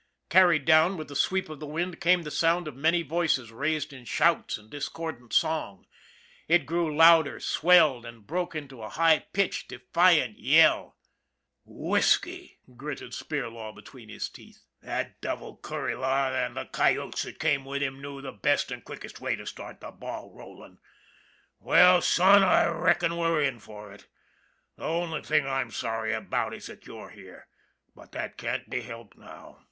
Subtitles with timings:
[0.29, 3.93] Carried down with the sweep of the wind came the sound of many voices raised
[3.93, 5.85] in shouts and discordant song.
[6.47, 10.97] It grew louder, swelled, and broke into a high pitched, defiant yell."
[11.65, 14.63] Whisky!" gritted Spirlaw between his teeth.
[14.79, 17.63] 146 ON THE IRON AT BIG CLOUD" That devil Kuryla and the coyotes that came
[17.63, 20.79] with him knew the best an' quickest way to start the ball rollin'.
[21.59, 24.07] Well, son, I reckon we're in for it.
[24.77, 27.45] The only thing I'm sorry about is that you're here;
[27.93, 29.59] but that can't be helped now.